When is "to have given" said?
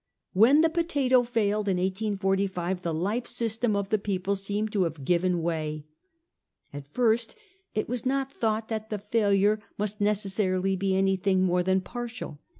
4.71-5.43